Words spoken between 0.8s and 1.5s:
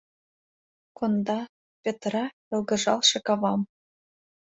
Конда,